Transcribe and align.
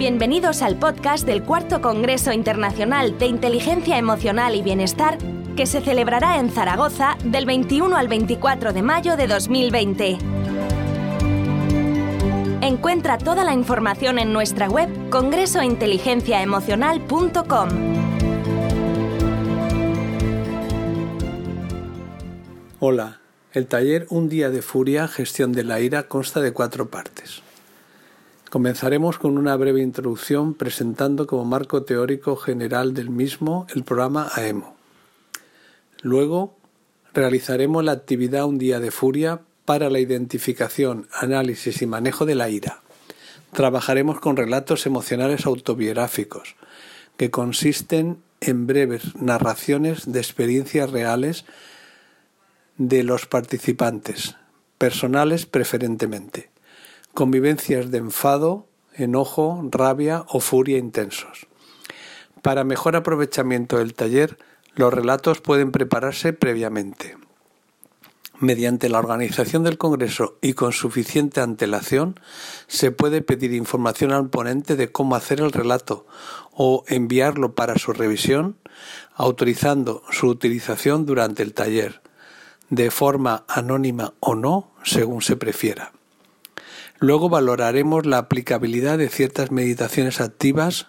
Bienvenidos 0.00 0.62
al 0.62 0.78
podcast 0.78 1.26
del 1.26 1.42
Cuarto 1.42 1.82
Congreso 1.82 2.32
Internacional 2.32 3.18
de 3.18 3.26
Inteligencia 3.26 3.98
Emocional 3.98 4.56
y 4.56 4.62
Bienestar 4.62 5.18
que 5.56 5.66
se 5.66 5.82
celebrará 5.82 6.40
en 6.40 6.48
Zaragoza 6.48 7.18
del 7.22 7.44
21 7.44 7.94
al 7.94 8.08
24 8.08 8.72
de 8.72 8.80
mayo 8.80 9.18
de 9.18 9.26
2020. 9.26 10.16
Encuentra 12.62 13.18
toda 13.18 13.44
la 13.44 13.52
información 13.52 14.18
en 14.18 14.32
nuestra 14.32 14.70
web 14.70 14.88
congresointeligenciaemocional.com. 15.10 17.68
Hola, 22.78 23.20
el 23.52 23.66
taller 23.66 24.06
Un 24.08 24.30
día 24.30 24.48
de 24.48 24.62
furia, 24.62 25.08
gestión 25.08 25.52
de 25.52 25.64
la 25.64 25.80
ira 25.80 26.04
consta 26.04 26.40
de 26.40 26.54
cuatro 26.54 26.88
partes. 26.88 27.42
Comenzaremos 28.50 29.16
con 29.20 29.38
una 29.38 29.54
breve 29.54 29.80
introducción 29.80 30.54
presentando 30.54 31.28
como 31.28 31.44
marco 31.44 31.84
teórico 31.84 32.34
general 32.34 32.94
del 32.94 33.08
mismo 33.08 33.68
el 33.72 33.84
programa 33.84 34.28
AEMO. 34.34 34.74
Luego 36.02 36.56
realizaremos 37.14 37.84
la 37.84 37.92
actividad 37.92 38.46
Un 38.46 38.58
día 38.58 38.80
de 38.80 38.90
furia 38.90 39.42
para 39.64 39.88
la 39.88 40.00
identificación, 40.00 41.06
análisis 41.12 41.80
y 41.80 41.86
manejo 41.86 42.26
de 42.26 42.34
la 42.34 42.50
ira. 42.50 42.82
Trabajaremos 43.52 44.18
con 44.18 44.36
relatos 44.36 44.84
emocionales 44.84 45.46
autobiográficos, 45.46 46.56
que 47.16 47.30
consisten 47.30 48.18
en 48.40 48.66
breves 48.66 49.14
narraciones 49.14 50.10
de 50.10 50.18
experiencias 50.18 50.90
reales 50.90 51.44
de 52.78 53.04
los 53.04 53.26
participantes, 53.26 54.34
personales 54.76 55.46
preferentemente, 55.46 56.49
convivencias 57.20 57.90
de 57.90 57.98
enfado, 57.98 58.66
enojo, 58.94 59.62
rabia 59.70 60.24
o 60.28 60.40
furia 60.40 60.78
intensos. 60.78 61.48
Para 62.40 62.64
mejor 62.64 62.96
aprovechamiento 62.96 63.76
del 63.76 63.92
taller, 63.92 64.38
los 64.74 64.90
relatos 64.90 65.42
pueden 65.42 65.70
prepararse 65.70 66.32
previamente 66.32 67.18
mediante 68.38 68.88
la 68.88 69.00
organización 69.00 69.64
del 69.64 69.76
Congreso 69.76 70.38
y 70.40 70.54
con 70.54 70.72
suficiente 70.72 71.42
antelación, 71.42 72.18
se 72.68 72.90
puede 72.90 73.20
pedir 73.20 73.52
información 73.52 74.12
al 74.12 74.30
ponente 74.30 74.76
de 74.76 74.90
cómo 74.90 75.14
hacer 75.14 75.42
el 75.42 75.52
relato 75.52 76.06
o 76.52 76.84
enviarlo 76.88 77.54
para 77.54 77.76
su 77.76 77.92
revisión, 77.92 78.56
autorizando 79.14 80.02
su 80.10 80.28
utilización 80.28 81.04
durante 81.04 81.42
el 81.42 81.52
taller, 81.52 82.00
de 82.70 82.90
forma 82.90 83.44
anónima 83.46 84.14
o 84.20 84.34
no, 84.34 84.70
según 84.84 85.20
se 85.20 85.36
prefiera. 85.36 85.92
Luego 87.00 87.30
valoraremos 87.30 88.04
la 88.04 88.18
aplicabilidad 88.18 88.98
de 88.98 89.08
ciertas 89.08 89.50
meditaciones 89.50 90.20
activas 90.20 90.86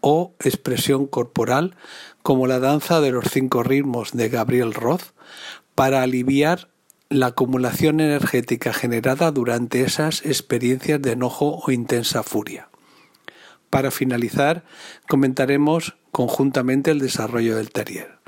o 0.00 0.32
expresión 0.38 1.06
corporal, 1.06 1.76
como 2.22 2.46
la 2.46 2.60
danza 2.60 3.00
de 3.00 3.10
los 3.10 3.24
cinco 3.30 3.64
ritmos 3.64 4.12
de 4.12 4.28
Gabriel 4.28 4.72
Roth, 4.72 5.12
para 5.74 6.02
aliviar 6.02 6.70
la 7.10 7.26
acumulación 7.26 7.98
energética 7.98 8.72
generada 8.72 9.32
durante 9.32 9.82
esas 9.82 10.24
experiencias 10.24 11.02
de 11.02 11.12
enojo 11.12 11.60
o 11.66 11.72
intensa 11.72 12.22
furia. 12.22 12.68
Para 13.68 13.90
finalizar, 13.90 14.64
comentaremos 15.08 15.96
conjuntamente 16.12 16.92
el 16.92 17.00
desarrollo 17.00 17.56
del 17.56 17.70
terrier. 17.70 18.18